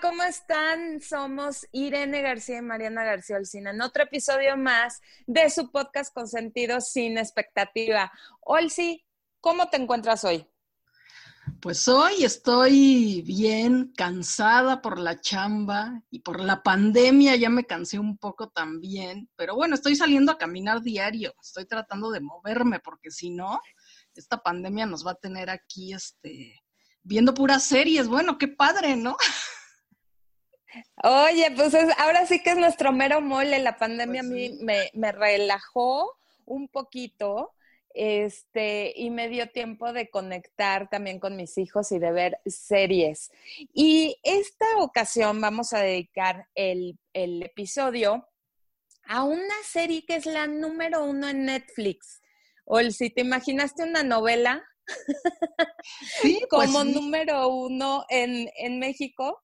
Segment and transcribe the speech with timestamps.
[0.00, 1.00] ¿cómo están?
[1.00, 6.28] Somos Irene García y Mariana García Olcina en otro episodio más de su podcast con
[6.28, 8.10] sentido sin expectativa.
[8.40, 9.04] Olsi,
[9.40, 10.46] ¿cómo te encuentras hoy?
[11.60, 17.98] Pues hoy estoy bien cansada por la chamba y por la pandemia, ya me cansé
[17.98, 23.10] un poco también, pero bueno, estoy saliendo a caminar diario, estoy tratando de moverme porque
[23.10, 23.60] si no,
[24.14, 26.62] esta pandemia nos va a tener aquí este
[27.02, 28.08] viendo puras series.
[28.08, 29.16] Bueno, qué padre, ¿no?
[31.02, 33.58] Oye, pues ahora sí que es nuestro mero mole.
[33.58, 37.54] La pandemia pues a mí me, me, relajó un poquito
[37.94, 43.30] este, y me dio tiempo de conectar también con mis hijos y de ver series.
[43.72, 48.28] Y esta ocasión vamos a dedicar el, el episodio
[49.04, 52.22] a una serie que es la número uno en Netflix.
[52.64, 54.62] O si te imaginaste una novela,
[56.20, 59.42] Sí, pues como número uno en, en México.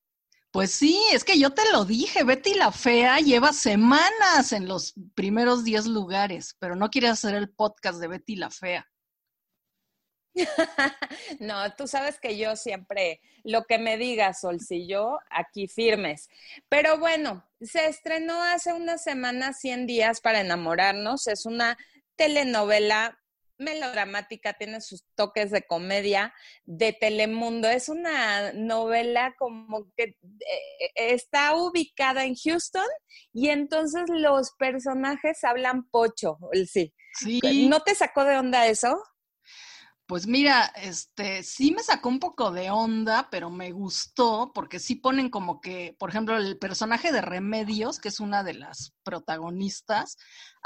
[0.51, 4.95] Pues sí, es que yo te lo dije, Betty la Fea lleva semanas en los
[5.15, 8.89] primeros 10 lugares, pero no quiere hacer el podcast de Betty la Fea.
[11.41, 16.29] no, tú sabes que yo siempre, lo que me digas, Solcillo, aquí firmes.
[16.69, 21.27] Pero bueno, se estrenó hace unas semanas 100 días para enamorarnos.
[21.27, 21.77] Es una
[22.17, 23.19] telenovela
[23.59, 26.33] melodramática, tiene sus toques de comedia
[26.65, 27.69] de Telemundo.
[27.69, 32.87] Es una novela como que eh, está ubicada en Houston
[33.33, 36.39] y entonces los personajes hablan pocho,
[36.71, 36.95] sí.
[37.13, 37.69] sí.
[37.69, 39.03] ¿No te sacó de onda eso?
[40.09, 44.95] Pues mira, este sí me sacó un poco de onda, pero me gustó porque sí
[44.95, 50.17] ponen como que, por ejemplo, el personaje de Remedios, que es una de las protagonistas,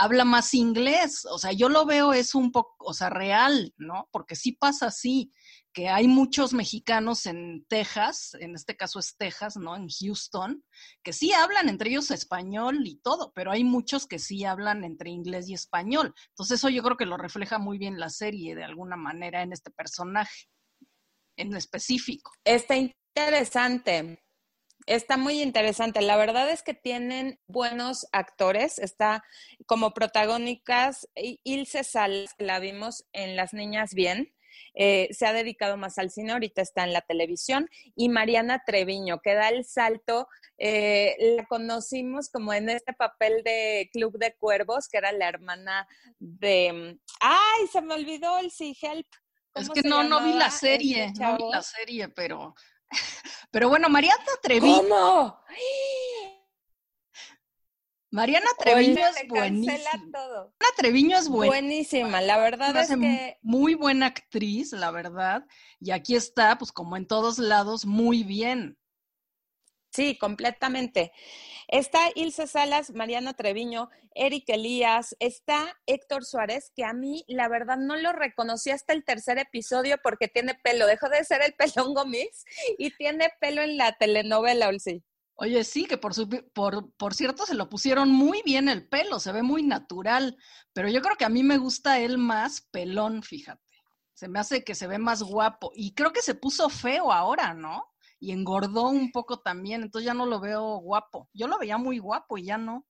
[0.03, 1.25] habla más inglés.
[1.31, 4.08] O sea, yo lo veo es un poco, o sea, real, ¿no?
[4.11, 5.33] Porque sí pasa así
[5.72, 9.74] que hay muchos mexicanos en Texas, en este caso es Texas, ¿no?
[9.74, 10.62] En Houston,
[11.02, 15.11] que sí hablan entre ellos español y todo, pero hay muchos que sí hablan entre
[15.11, 16.14] inglés y español.
[16.30, 19.52] Entonces eso yo creo que lo refleja muy bien la serie de alguna manera en
[19.52, 20.48] este personaje
[21.36, 22.33] en específico.
[22.45, 24.21] Está interesante.
[24.86, 26.00] Está muy interesante.
[26.02, 28.78] La verdad es que tienen buenos actores.
[28.78, 29.24] Está
[29.66, 34.34] como protagónicas Ilse Salas, que la vimos en Las Niñas Bien.
[34.74, 39.20] Eh, se ha dedicado más al cine, ahorita está en la televisión, y Mariana Treviño,
[39.20, 40.28] que da el salto,
[40.58, 45.86] eh, la conocimos como en este papel de Club de Cuervos, que era la hermana
[46.18, 49.06] de, ay, se me olvidó el sí, Help.
[49.54, 52.54] Es que no, no vi la serie, no vi la serie, pero,
[53.52, 54.83] pero bueno, Mariana Treviño.
[54.83, 55.39] ¿Cómo?
[58.11, 59.79] Mariana Treviño es buenísima.
[59.79, 62.20] Mariana Treviño es buenísima.
[62.20, 65.46] la verdad es que muy buena actriz, la verdad,
[65.80, 68.77] y aquí está, pues como en todos lados, muy bien.
[69.92, 71.13] Sí, completamente.
[71.69, 77.77] Está Ilse Salas, Mariana Treviño, Eric Elías, está Héctor Suárez, que a mí la verdad
[77.77, 81.92] no lo reconocí hasta el tercer episodio porque tiene pelo, dejó de ser el pelón
[81.92, 82.45] Gómez
[82.79, 85.05] y tiene pelo en la telenovela, Olsi.
[85.35, 89.20] Oye, sí, que por, su, por, por cierto se lo pusieron muy bien el pelo,
[89.20, 90.39] se ve muy natural,
[90.73, 93.61] pero yo creo que a mí me gusta él más pelón, fíjate.
[94.14, 97.53] Se me hace que se ve más guapo y creo que se puso feo ahora,
[97.53, 97.92] ¿no?
[98.22, 101.28] Y engordó un poco también, entonces ya no lo veo guapo.
[101.34, 102.86] Yo lo veía muy guapo y ya no.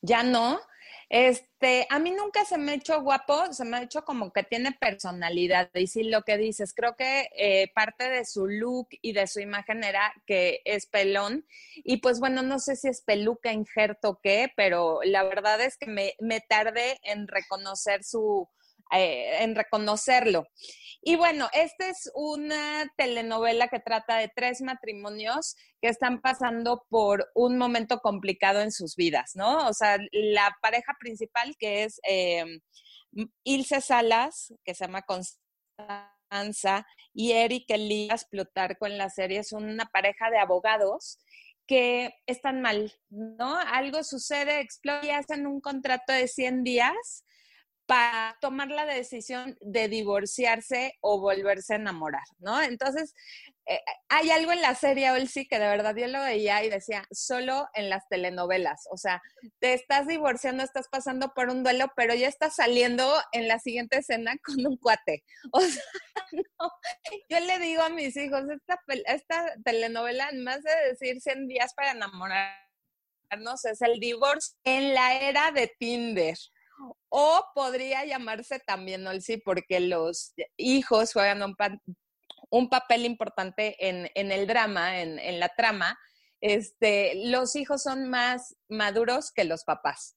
[0.00, 0.60] Ya no.
[1.08, 4.44] Este, a mí nunca se me ha hecho guapo, se me ha hecho como que
[4.44, 5.70] tiene personalidad.
[5.74, 9.40] Y sí, lo que dices, creo que eh, parte de su look y de su
[9.40, 11.44] imagen era que es pelón.
[11.74, 15.76] Y pues bueno, no sé si es peluca, injerto o qué, pero la verdad es
[15.76, 16.44] que me, me
[17.02, 18.48] en reconocer su,
[18.92, 20.46] eh, en reconocerlo.
[21.02, 27.30] Y bueno, esta es una telenovela que trata de tres matrimonios que están pasando por
[27.34, 29.68] un momento complicado en sus vidas, ¿no?
[29.68, 32.44] O sea, la pareja principal que es eh,
[33.44, 39.86] Ilse Salas, que se llama Constanza, y Eric Elías Plutarco en la serie, son una
[39.86, 41.18] pareja de abogados
[41.66, 43.56] que están mal, ¿no?
[43.56, 47.24] Algo sucede, explotan y hacen un contrato de 100 días
[47.86, 52.60] para tomar la decisión de divorciarse o volverse a enamorar, ¿no?
[52.60, 53.14] Entonces,
[53.68, 57.04] eh, hay algo en la serie Olsi que de verdad yo lo veía y decía,
[57.12, 59.22] solo en las telenovelas, o sea,
[59.60, 63.98] te estás divorciando, estás pasando por un duelo, pero ya estás saliendo en la siguiente
[63.98, 65.24] escena con un cuate.
[65.52, 65.82] O sea,
[66.32, 66.70] no,
[67.28, 71.72] yo le digo a mis hijos, esta, esta telenovela, en más de decir 100 días
[71.74, 76.36] para enamorarnos, es el divorcio en la era de Tinder.
[77.08, 85.00] O podría llamarse también Olsi porque los hijos juegan un, papel importante en, el drama,
[85.00, 85.98] en, la trama,
[86.40, 90.16] este, los hijos son más maduros que los papás.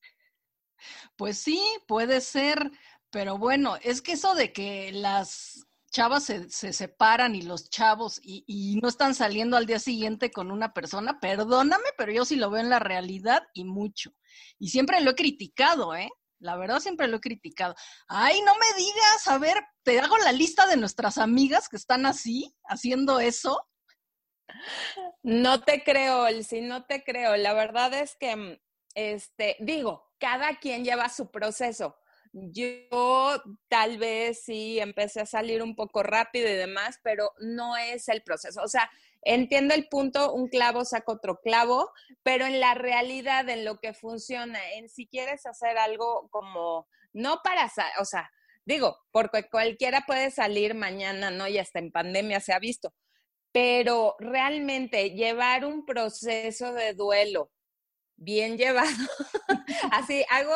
[1.15, 2.71] Pues sí, puede ser,
[3.09, 8.79] pero bueno, es que eso de que las chavas se, separan y los chavos y,
[8.81, 12.61] no están saliendo al día siguiente con una persona, perdóname, pero yo sí lo veo
[12.61, 14.11] en la realidad y mucho.
[14.57, 16.09] Y siempre lo he criticado, ¿eh?
[16.39, 17.75] La verdad siempre lo he criticado.
[18.07, 22.05] Ay, no me digas, a ver, te hago la lista de nuestras amigas que están
[22.05, 23.67] así, haciendo eso.
[25.21, 27.35] No te creo, Elsie, no te creo.
[27.37, 28.57] La verdad es que, mm,
[28.95, 31.97] este, digo, cada quien lleva su proceso.
[32.31, 38.07] Yo tal vez sí empecé a salir un poco rápido y demás, pero no es
[38.07, 38.61] el proceso.
[38.61, 38.89] O sea,
[39.21, 41.91] entiendo el punto, un clavo saca otro clavo,
[42.23, 47.41] pero en la realidad, en lo que funciona, en si quieres hacer algo como, no
[47.43, 48.29] para, o sea,
[48.65, 51.47] digo, porque cualquiera puede salir mañana, ¿no?
[51.47, 52.93] Y hasta en pandemia se ha visto,
[53.51, 57.51] pero realmente llevar un proceso de duelo
[58.19, 58.89] bien llevado.
[59.91, 60.53] Así hago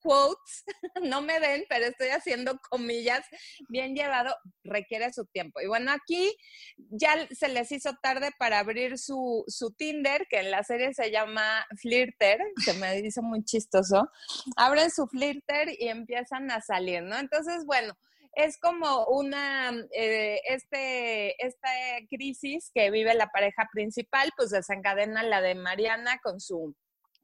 [0.00, 0.64] quotes,
[1.02, 3.24] no me ven, pero estoy haciendo comillas,
[3.68, 5.60] bien llevado, requiere su tiempo.
[5.60, 6.34] Y bueno, aquí
[6.76, 11.10] ya se les hizo tarde para abrir su, su Tinder, que en la serie se
[11.10, 14.10] llama Flirter, que me dice muy chistoso.
[14.56, 17.16] Abren su Flirter y empiezan a salir, ¿no?
[17.18, 17.94] Entonces, bueno,
[18.34, 21.68] es como una, eh, este, esta
[22.08, 26.74] crisis que vive la pareja principal, pues desencadena la de Mariana con su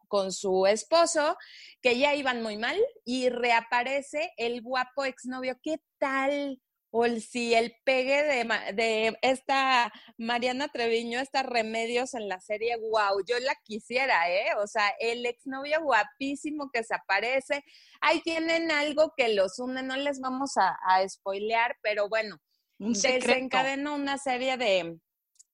[0.09, 1.37] con su esposo,
[1.81, 5.59] que ya iban muy mal, y reaparece el guapo exnovio.
[5.63, 6.61] ¿Qué tal?
[6.91, 13.23] O si el pegue de, de, esta Mariana Treviño, estas remedios en la serie, wow,
[13.27, 14.55] yo la quisiera, ¿eh?
[14.57, 17.63] O sea, el exnovio guapísimo que se aparece,
[18.01, 22.39] ahí tienen algo que los une, no les vamos a, a spoilear, pero bueno,
[22.79, 24.99] desencadenó una serie de,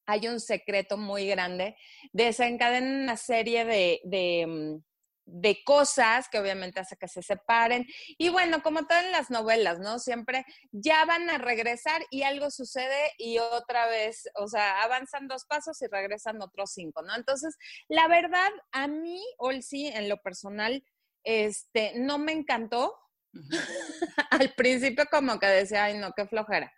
[0.07, 1.77] hay un secreto muy grande,
[2.13, 4.83] desencadena una serie de, mm,
[5.27, 7.87] de, cosas que obviamente hace que se separen.
[8.19, 9.99] Y bueno, como todo en las novelas, ¿no?
[9.99, 15.45] Siempre ya van a regresar y algo sucede y otra vez, o sea, avanzan dos
[15.47, 17.15] pasos y regresan otros cinco, ¿no?
[17.17, 17.57] Entonces,
[17.89, 20.85] la verdad, a mí, Olsi, en lo personal,
[21.25, 22.95] este, no me encantó.
[24.31, 26.73] Al principio como que decía, ay, no, qué flojera.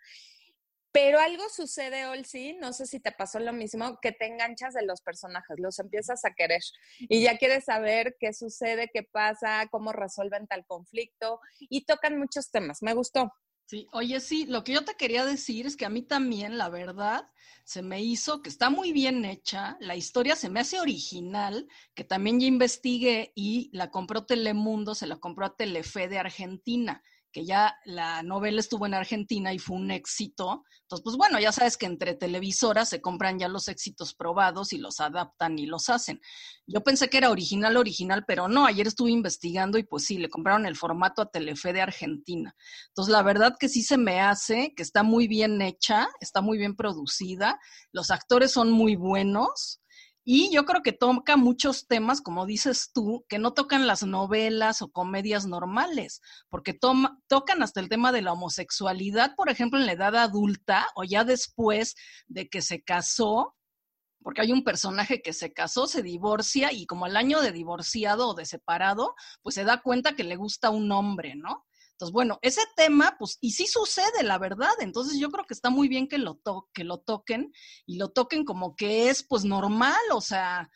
[0.99, 4.83] Pero algo sucede, Olsi, no sé si te pasó lo mismo, que te enganchas de
[4.83, 6.63] los personajes, los empiezas a querer
[6.97, 12.49] y ya quieres saber qué sucede, qué pasa, cómo resuelven tal conflicto y tocan muchos
[12.49, 12.81] temas.
[12.81, 13.31] Me gustó.
[13.67, 16.69] Sí, oye, sí, lo que yo te quería decir es que a mí también, la
[16.69, 17.27] verdad,
[17.63, 22.05] se me hizo que está muy bien hecha, la historia se me hace original, que
[22.05, 27.03] también ya investigué y la compró Telemundo, se la compró a Telefe de Argentina
[27.37, 30.63] que ya la novela estuvo en Argentina y fue un éxito.
[30.81, 34.79] Entonces, pues bueno, ya sabes que entre televisoras se compran ya los éxitos probados y
[34.79, 36.19] los adaptan y los hacen.
[36.65, 40.31] Yo pensé que era original, original, pero no, ayer estuve investigando y pues sí, le
[40.31, 42.55] compraron el formato a Telefe de Argentina.
[42.87, 46.57] Entonces, la verdad que sí se me hace, que está muy bien hecha, está muy
[46.57, 47.59] bien producida,
[47.91, 49.79] los actores son muy buenos.
[50.29, 54.81] Y yo creo que toca muchos temas, como dices tú, que no tocan las novelas
[54.81, 56.19] o comedias normales,
[56.49, 61.05] porque tocan hasta el tema de la homosexualidad, por ejemplo, en la edad adulta o
[61.05, 61.95] ya después
[62.27, 63.55] de que se casó,
[64.21, 68.27] porque hay un personaje que se casó, se divorcia y como al año de divorciado
[68.27, 71.65] o de separado, pues se da cuenta que le gusta un hombre, ¿no?
[71.97, 74.69] Entonces, bueno, ese tema, pues, y sí sucede, la verdad.
[74.81, 76.39] Entonces, yo creo que está muy bien que lo,
[76.71, 77.51] que lo toquen
[77.87, 80.69] y lo toquen como que es, pues, normal, o sea,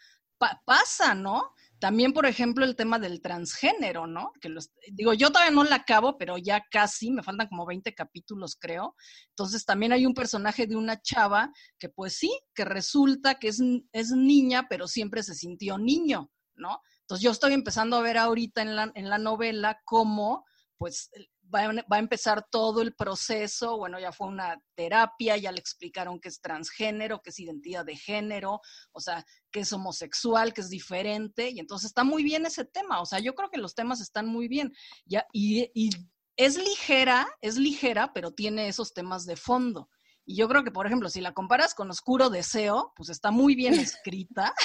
[0.66, 1.54] pasa, ¿no?
[1.80, 4.32] También, por ejemplo, el tema del transgénero, ¿no?
[4.42, 7.94] Que los, digo, yo todavía no la acabo, pero ya casi, me faltan como 20
[7.94, 8.96] capítulos, creo.
[9.30, 13.62] Entonces, también hay un personaje de una chava que, pues sí, que resulta que es,
[13.92, 16.82] es niña, pero siempre se sintió niño, ¿no?
[17.02, 20.46] Entonces, yo estoy empezando a ver ahorita en la, en la novela cómo
[20.82, 21.12] pues
[21.54, 26.30] va, a empezar todo el proceso, bueno, ya fue una terapia, ya le explicaron que
[26.30, 28.62] es transgénero, que es identidad de género,
[28.92, 33.00] o sea, que es homosexual, que es diferente, y entonces está muy bien ese tema,
[33.00, 34.74] o sea, yo creo que los temas están muy bien,
[35.06, 35.92] ya, y, y
[36.36, 39.88] es ligera, es ligera, pero tiene esos temas de fondo.
[40.26, 43.54] Y yo creo que, por ejemplo, si la comparas con Oscuro Deseo, pues está muy
[43.54, 44.56] bien escrita,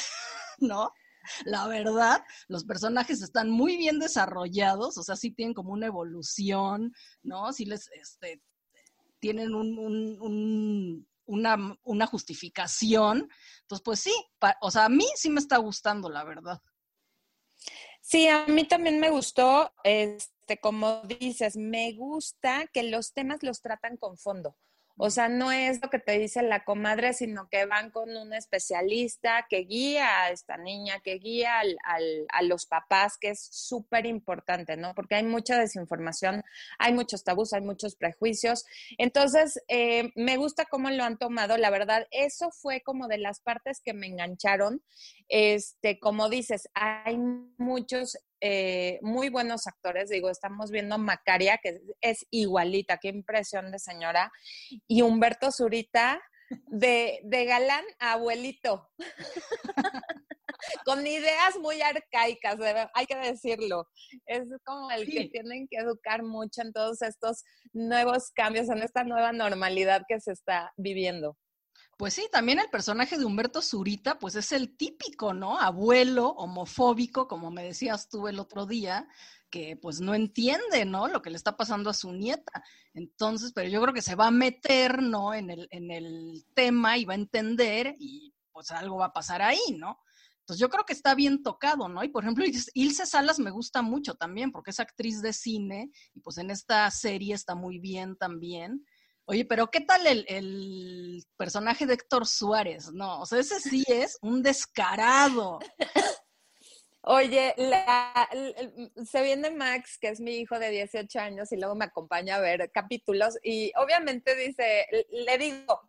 [0.61, 0.93] ¿no?
[1.45, 6.93] la verdad, los personajes están muy bien desarrollados, o sea, sí tienen como una evolución,
[7.23, 7.53] ¿no?
[7.53, 8.43] Sí les, este,
[9.19, 13.29] tienen un, una, una, justificación.
[13.63, 14.15] Entonces, pues sí,
[14.61, 16.61] o sea, a mí sí me está gustando, la verdad.
[18.01, 23.61] Sí, a mí también me gustó, este, como dices, me gusta que los temas los
[23.61, 24.57] tratan con fondo.
[24.99, 28.33] O sea, no es lo que te dice la comadre, sino que van con un
[28.33, 31.77] especialista que guía a esta niña, que guía al,
[32.29, 34.95] a los papás, que es súper importante, ¿no?
[34.95, 36.45] Porque hay mucha desinformación,
[36.79, 38.65] hay muchos tabús, hay muchos prejuicios.
[38.97, 41.59] Entonces, eh, me gusta cómo lo han tomado.
[41.59, 44.83] La verdad, eso fue como de las partes que me engancharon.
[45.29, 47.19] Este, como dices, hay
[47.59, 50.09] muchos eh, muy buenos actores.
[50.09, 54.31] Digo, estamos viendo Macaria, que es igualita, qué impresión de señora,
[54.87, 56.23] y Humberto Zurita,
[56.69, 58.89] de, de galán a abuelito.
[60.85, 62.57] Con ideas muy arcaicas,
[62.95, 63.89] hay que decirlo.
[64.27, 69.03] Es como el que tienen que educar mucho en todos estos nuevos cambios, en esta
[69.03, 71.37] nueva normalidad que se está viviendo.
[71.97, 75.59] Pues sí, también el personaje de Humberto Zurita, pues es el típico, ¿no?
[75.59, 79.09] Abuelo homofóbico, como me decías tú el otro día,
[79.49, 81.09] que pues no entiende, ¿no?
[81.09, 82.63] Lo que le está pasando a su nieta.
[82.93, 85.33] Entonces, pero yo creo que se va a meter, ¿no?
[85.33, 89.41] En el, en el tema y va a entender y pues algo va a pasar
[89.41, 89.99] ahí, ¿no?
[90.41, 92.05] Entonces yo creo que está bien tocado, ¿no?
[92.05, 96.21] Y por ejemplo, Ilse Salas me gusta mucho también porque es actriz de cine y
[96.21, 98.85] pues en esta serie está muy bien también.
[99.29, 102.93] Oye, pero ¿qué tal el, personaje de Héctor Suárez?
[102.93, 105.59] No, o sea, ese sí es un descarado.
[107.03, 107.55] Oye,
[109.05, 112.41] se viene Max, que es mi hijo de 18 años, y luego me acompaña a
[112.41, 115.81] ver capítulos, y obviamente dice, le digo,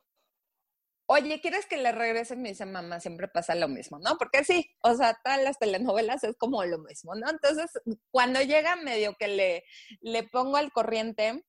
[1.08, 2.36] oye, ¿quieres que le regrese?
[2.36, 4.17] Me dice, mamá, siempre pasa lo mismo, ¿no?
[4.17, 7.29] Porque sí, o sea, todas las telenovelas es como lo mismo, ¿no?
[7.29, 7.72] Entonces,
[8.12, 9.63] cuando llega medio que le,
[10.01, 11.44] le pongo al corriente,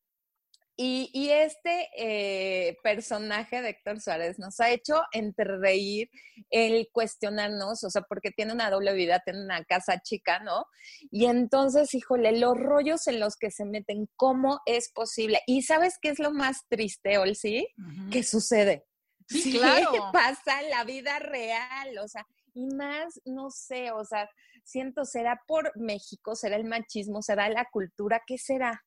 [0.81, 6.09] y, este eh, personaje de Héctor Suárez nos ha hecho entrereír
[6.51, 10.67] el cuestionarnos, o sea, porque tiene una doble vida, tiene una casa chica, ¿no?
[11.11, 15.41] Y entonces, híjole, los rollos en los que se meten, ¿cómo es posible?
[15.49, 17.67] Y ¿sabes qué es lo más triste, Olsi?
[17.77, 18.87] Uh Que sucede.
[19.27, 19.91] Sí, claro.
[20.13, 24.31] pasa en la vida real, o sea, y más, no sé, o sea,
[24.63, 26.37] siento, ¿será por México?
[26.37, 27.21] ¿Será el machismo?
[27.21, 28.23] ¿Será la cultura?
[28.25, 28.85] ¿Qué será?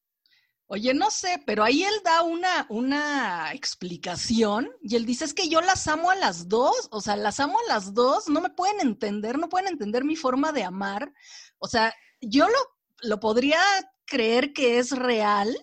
[0.73, 5.49] Oye, no sé, pero ahí él da una, una explicación y él dice, es que
[5.49, 8.51] yo las amo a las dos, o sea, las amo a las dos, no me
[8.51, 11.11] pueden entender, no pueden entender mi forma de amar.
[11.57, 12.55] O sea, yo lo,
[13.01, 13.59] lo podría
[14.05, 15.53] creer que es real,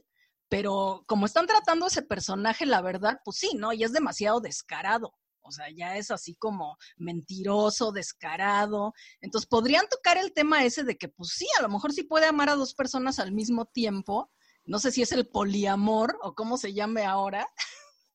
[0.50, 3.72] pero como están tratando ese personaje, la verdad, pues sí, ¿no?
[3.72, 5.14] Y es demasiado descarado.
[5.40, 8.92] O sea, ya es así como mentiroso, descarado.
[9.22, 12.26] Entonces, podrían tocar el tema ese de que, pues sí, a lo mejor sí puede
[12.26, 14.30] amar a dos personas al mismo tiempo,
[14.68, 17.48] no sé si es el poliamor o cómo se llame ahora.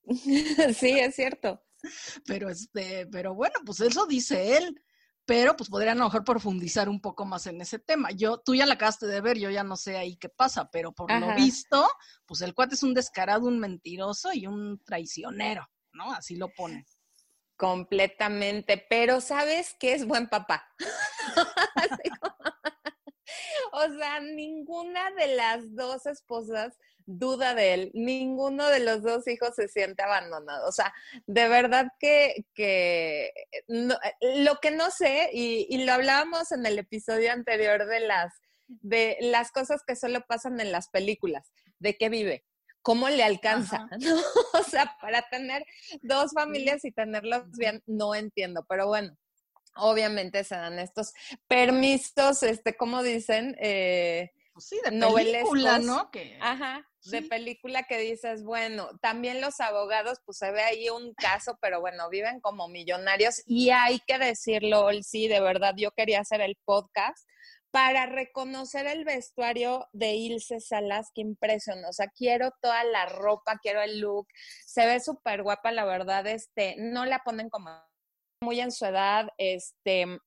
[0.77, 1.63] Sí, es cierto.
[2.25, 4.83] Pero este, pero bueno, pues eso dice él.
[5.25, 8.11] Pero pues podrían a lo mejor profundizar un poco más en ese tema.
[8.11, 10.91] Yo, tú ya la acabaste de ver, yo ya no sé ahí qué pasa, pero
[10.91, 11.87] por lo visto,
[12.25, 16.11] pues el cuate es un descarado, un mentiroso y un traicionero, ¿no?
[16.11, 16.85] Así lo pone.
[17.55, 20.67] Completamente, pero ¿sabes qué es buen papá?
[23.73, 29.55] O sea, ninguna de las dos esposas duda de él, ninguno de los dos hijos
[29.55, 30.67] se siente abandonado.
[30.67, 30.93] O sea,
[31.25, 32.45] de verdad que,
[33.67, 38.33] lo que no sé, y, lo hablábamos en el episodio anterior de las,
[38.67, 42.45] de las cosas que solo pasan en las películas, de qué vive.
[42.81, 43.87] ¿Cómo le alcanza?
[44.53, 45.65] O sea, para tener
[46.01, 49.17] dos familias y tenerlos bien, no entiendo, pero bueno,
[49.75, 51.13] obviamente se dan estos
[51.47, 56.11] permisos, este, como dicen, eh, pues sí, de película, ¿no?
[56.11, 61.13] Que, ajá, de película que dices, bueno, también los abogados, pues se ve ahí un
[61.15, 66.21] caso, pero bueno, viven como millonarios y hay que decirlo, sí, de verdad, yo quería
[66.21, 67.27] hacer el podcast
[67.71, 71.89] para reconocer el vestuario de Ilse Salas, que impresionó.
[71.89, 74.27] O sea, quiero toda la ropa, quiero el look.
[74.63, 76.27] Se ve súper guapa, la verdad.
[76.27, 77.71] Este, no la ponen como
[78.43, 80.19] muy en su edad, este,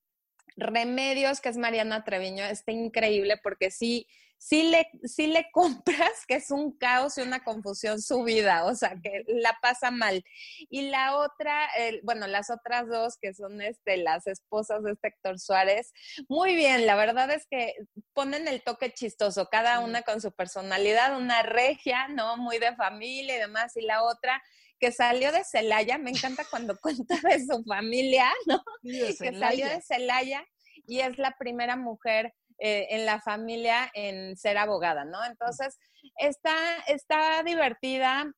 [0.56, 4.06] Remedios, que es Mariana Treviño, está increíble porque sí,
[4.38, 8.74] sí le, sí le compras que es un caos y una confusión su vida, o
[8.74, 10.24] sea, que la pasa mal.
[10.70, 11.68] Y la otra,
[12.02, 15.92] bueno, las otras dos, que son este, las esposas de este Héctor Suárez,
[16.28, 17.74] muy bien, la verdad es que
[18.14, 22.38] ponen el toque chistoso, cada una con su personalidad, una regia, ¿no?
[22.38, 24.42] Muy de familia y demás, y la otra
[24.78, 28.62] que salió de Celaya, me encanta cuando cuenta de su familia, ¿no?
[28.82, 30.44] que salió de Celaya
[30.86, 35.24] y es la primera mujer eh, en la familia en ser abogada, ¿no?
[35.24, 35.78] Entonces,
[36.16, 36.56] está,
[36.86, 38.32] está divertida,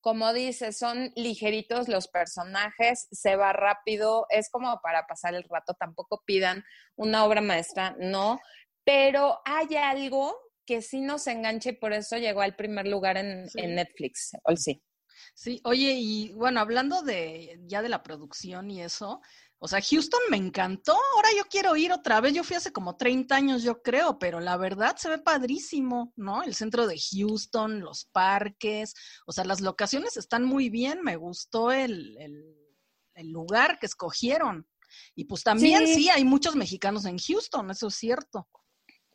[0.00, 5.74] como dice, son ligeritos los personajes, se va rápido, es como para pasar el rato,
[5.74, 6.64] tampoco pidan
[6.96, 8.38] una obra maestra, no,
[8.84, 13.46] pero hay algo que sí nos engancha y por eso llegó al primer lugar en,
[13.54, 14.82] en Netflix, sí.
[15.34, 19.20] Sí, oye, y bueno, hablando de ya de la producción y eso,
[19.60, 22.96] o sea, Houston me encantó, ahora yo quiero ir otra vez, yo fui hace como
[22.96, 26.44] 30 años yo creo, pero la verdad se ve padrísimo, ¿no?
[26.44, 28.94] El centro de Houston, los parques,
[29.26, 32.16] o sea, las locaciones están muy bien, me gustó el,
[33.14, 34.68] el, lugar que escogieron.
[35.16, 38.48] Y pues también sí, hay muchos mexicanos en Houston, eso es cierto.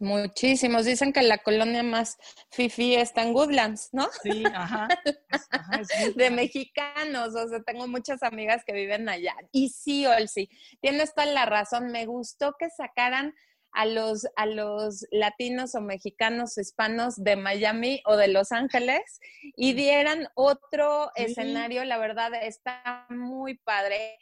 [0.04, 0.84] Muchísimos.
[0.84, 2.18] Dicen que la colonia más
[2.52, 4.10] fifi está en Woodlands, ¿no?
[4.22, 4.90] Sí, ajá.
[6.18, 7.34] de mexicanos.
[7.34, 9.34] O sea, tengo muchas amigas que viven allá.
[9.54, 10.50] Y sí, Olsi,
[10.82, 11.90] tienes toda la razón.
[11.94, 13.34] Me gustó que sacaran
[13.72, 19.22] a los, a los latinos o mexicanos hispanos de Miami o de Los Ángeles
[19.56, 21.86] y dieran otro escenario.
[21.86, 24.20] La verdad, está muy padre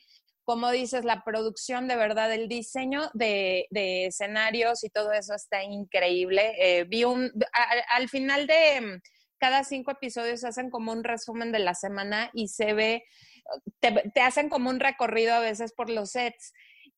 [0.51, 6.55] como dices, la producción de verdad, el diseño de, escenarios y todo eso está increíble.
[6.59, 7.31] Eh, vi un,
[7.89, 8.99] al final de
[9.37, 13.05] cada cinco episodios hacen como un resumen de la semana y se ve,
[13.79, 16.51] te, hacen como un recorrido a veces por los sets.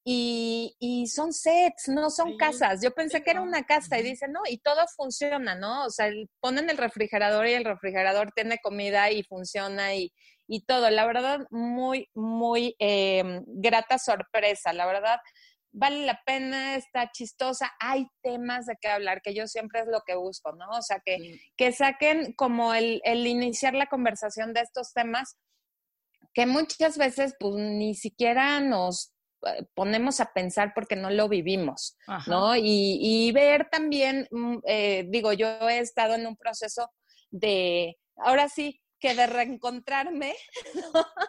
[0.04, 2.82] Y, son sets, no son casas.
[2.82, 5.86] Yo pensé que era una casa y dicen, no, y todo funciona, ¿no?
[5.86, 10.12] O sea, ponen el refrigerador y el refrigerador tiene comida y funciona y,
[10.48, 10.90] y todo.
[10.90, 14.74] La verdad, muy, muy eh, grata sorpresa.
[14.74, 15.20] La verdad,
[15.72, 17.72] vale la pena, está chistosa.
[17.80, 20.70] Hay temas de qué hablar, que yo siempre es lo que busco, ¿no?
[20.70, 25.38] O sea, que, que saquen como el, el iniciar la conversación de estos temas
[26.34, 29.14] que muchas veces pues ni siquiera nos
[29.46, 31.98] eh, ponemos a pensar porque no lo vivimos,
[32.28, 32.56] ¿no?
[32.56, 36.90] Y, y, ver también, mm, eh, digo, yo he estado en un proceso
[37.30, 40.34] de, ahora sí, que de reencontrarme,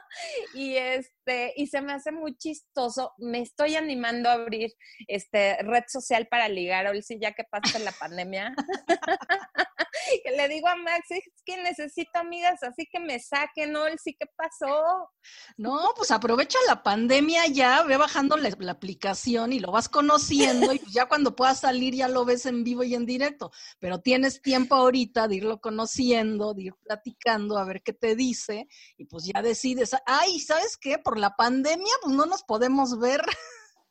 [0.54, 3.12] y este, y se me hace muy chistoso.
[3.19, 4.73] Me estoy animando a abrir
[5.09, 8.54] este red social para ligar, sí, ya que pasa la pandemia.
[10.24, 14.26] que le digo a Max, es que necesito amigas, así que me saquen, sí, ¿qué
[14.36, 15.10] pasó?
[15.56, 20.78] No, pues aprovecha la pandemia ya, ve bajando la, aplicación y lo vas conociendo y
[20.78, 24.42] pues ya cuando puedas salir ya lo ves en vivo y en directo, pero tienes
[24.42, 28.66] tiempo ahorita de irlo conociendo, de ir platicando, a ver qué te dice
[28.97, 30.99] y pues ya decides, ay, ¿sabes qué?
[30.99, 33.23] Por la pandemia pues no nos podemos ver.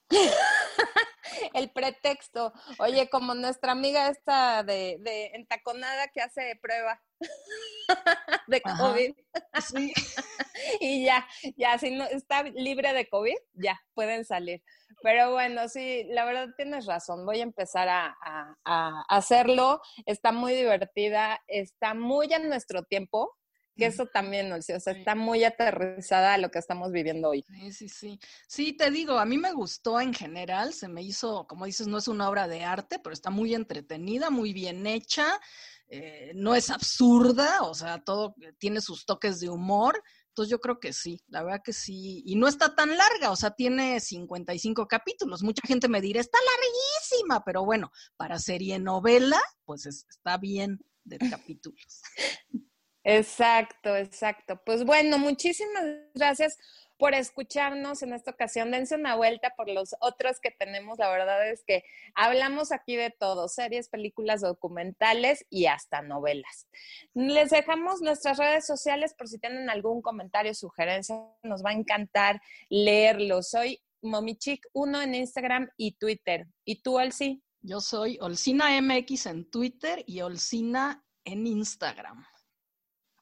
[1.54, 2.54] el pretexto.
[2.80, 7.02] Oye, como nuestra amiga esta de, de entaconada que hace prueba
[8.48, 9.14] de COVID.
[9.62, 9.94] Sí.
[10.80, 14.64] y ya, ya, si no está libre de COVID, ya, pueden salir.
[15.02, 17.26] Pero bueno, sí, la verdad tienes razón.
[17.26, 19.82] Voy a empezar a, a hacerlo.
[20.06, 23.36] Está muy divertida, está muy en nuestro tiempo
[23.76, 27.44] que eso también, o sea, está muy aterrizada a lo que estamos viviendo hoy.
[27.48, 28.20] Sí, sí, sí.
[28.48, 31.98] Sí, te digo, a mí me gustó en general, se me hizo, como dices, no
[31.98, 35.40] es una obra de arte, pero está muy entretenida, muy bien hecha,
[35.88, 40.02] eh, no es absurda, o sea, todo tiene sus toques de humor.
[40.30, 42.24] Entonces yo creo que sí, la verdad que sí.
[42.26, 45.44] Y no está tan larga, o sea, tiene 55 capítulos.
[45.44, 51.20] Mucha gente me dirá, está larguísima, pero bueno, para serie novela, pues está bien de
[51.20, 52.02] capítulos.
[53.04, 54.62] Exacto, exacto.
[54.66, 56.58] Pues bueno, muchísimas gracias
[56.98, 58.72] por escucharnos en esta ocasión.
[58.72, 61.00] Dense una vuelta por los otros que tenemos.
[61.00, 61.84] La verdad es que
[62.16, 66.68] hablamos aquí de todo, series, películas, documentales y hasta novelas.
[67.14, 71.16] Les dejamos nuestras redes sociales por si tienen algún comentario, sugerencia.
[71.44, 73.50] Nos va a encantar leerlos.
[73.50, 76.48] Soy Momichic1 en Instagram y Twitter.
[76.64, 77.44] ¿Y tú, Olsi?
[77.62, 82.26] Yo soy Olcina MX en Twitter y Olcina en Instagram.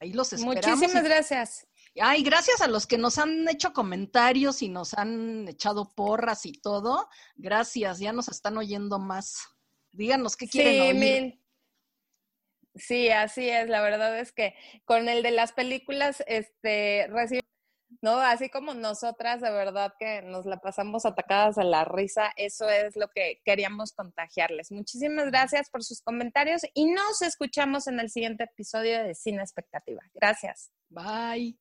[0.02, 0.66] Ahí los esperamos.
[0.66, 1.68] Muchísimas gracias.
[2.02, 6.54] Ay, gracias a los que nos han hecho comentarios y nos han echado porras y
[6.54, 7.08] todo.
[7.36, 9.48] Gracias, ya nos están oyendo más.
[9.92, 11.40] Díganos qué quieren sí, oír.
[12.74, 13.70] Sí, así es.
[13.70, 17.42] La verdad es que con el de las películas, este, recibo
[18.02, 18.20] ¿no?
[18.20, 22.96] Así como nosotras de verdad que nos la pasamos atacadas a la risa, eso es
[22.96, 24.72] lo que queríamos contagiarles.
[24.72, 30.02] Muchísimas gracias por sus comentarios y nos escuchamos en el siguiente episodio de Cine Expectativa.
[30.14, 30.72] Gracias.
[30.90, 31.61] Bye.